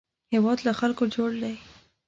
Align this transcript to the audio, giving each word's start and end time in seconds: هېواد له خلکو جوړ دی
هېواد 0.33 0.59
له 0.67 0.71
خلکو 0.79 1.03
جوړ 1.15 1.31
دی 1.41 1.55